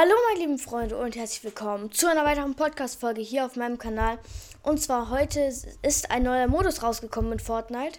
[0.00, 4.18] Hallo meine lieben Freunde und herzlich willkommen zu einer weiteren Podcast-Folge hier auf meinem Kanal.
[4.62, 5.40] Und zwar heute
[5.82, 7.98] ist ein neuer Modus rausgekommen in Fortnite.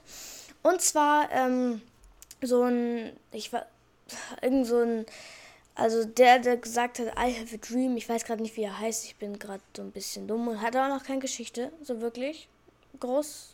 [0.64, 1.80] Und zwar ähm,
[2.42, 3.68] so ein, ich war,
[4.42, 5.06] irgend so ein,
[5.76, 8.80] also der, der gesagt hat, I have a dream, ich weiß gerade nicht, wie er
[8.80, 12.02] heißt, ich bin gerade so ein bisschen dumm und hat auch noch keine Geschichte, so
[12.02, 12.48] wirklich
[13.00, 13.54] groß.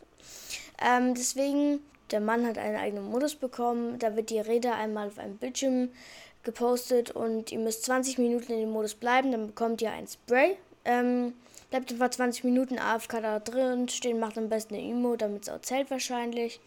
[0.81, 5.19] Ähm, deswegen, der Mann hat einen eigenen Modus bekommen, da wird die Rede einmal auf
[5.19, 5.89] einem Bildschirm
[6.47, 10.57] gepostet und ihr müsst 20 Minuten in dem Modus bleiben, dann bekommt ihr ein Spray.
[10.85, 11.33] Ähm,
[11.69, 15.49] bleibt etwa 20 Minuten AFK da drin stehen, macht am besten eine Emo, damit es
[15.49, 16.59] auch zählt wahrscheinlich.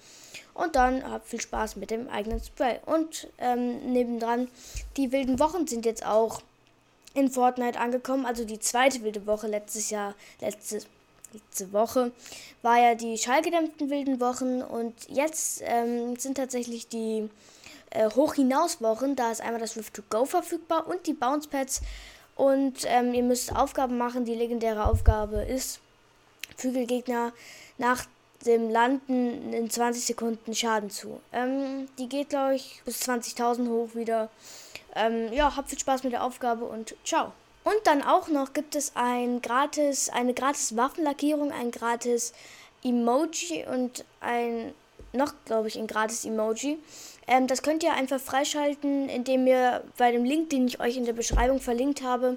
[0.52, 2.78] Und dann habt viel Spaß mit dem eigenen Spray.
[2.84, 4.48] Und ähm, nebendran,
[4.98, 6.42] die wilden Wochen sind jetzt auch
[7.14, 8.27] in Fortnite angekommen.
[8.27, 10.83] Also die zweite wilde Woche letztes Jahr, letzte,
[11.33, 12.12] letzte Woche
[12.60, 14.60] war ja die schallgedämpften wilden Wochen.
[14.60, 17.30] Und jetzt ähm, sind tatsächlich die
[17.90, 19.16] äh, hoch hinaus Wochen.
[19.16, 21.82] Da ist einmal das Rift to Go verfügbar und die Bounce Pads.
[22.36, 24.24] Und ähm, ihr müsst Aufgaben machen.
[24.24, 25.80] Die legendäre Aufgabe ist,
[26.56, 27.32] füge Gegner
[27.78, 28.06] nach
[28.47, 31.20] dem Landen in 20 Sekunden Schaden zu.
[31.32, 34.30] Ähm, die geht, glaube ich, bis 20.000 hoch wieder.
[34.94, 37.32] Ähm, ja, habt viel Spaß mit der Aufgabe und ciao.
[37.64, 42.32] Und dann auch noch gibt es ein gratis, eine gratis Waffenlackierung, ein gratis
[42.82, 44.72] Emoji und ein
[45.12, 46.78] noch, glaube ich, ein gratis Emoji.
[47.27, 51.05] Ähm, das könnt ihr einfach freischalten, indem ihr bei dem Link, den ich euch in
[51.05, 52.36] der Beschreibung verlinkt habe,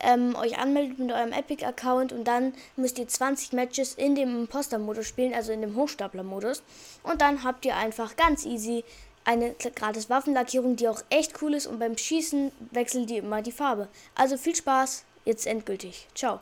[0.00, 5.06] ähm, euch anmeldet mit eurem Epic-Account und dann müsst ihr 20 Matches in dem Imposter-Modus
[5.06, 6.62] spielen, also in dem Hochstapler-Modus.
[7.02, 8.84] Und dann habt ihr einfach ganz easy
[9.24, 13.52] eine gratis Waffenlackierung, die auch echt cool ist und beim Schießen wechselt die immer die
[13.52, 13.88] Farbe.
[14.14, 16.06] Also viel Spaß, jetzt endgültig.
[16.14, 16.40] Ciao.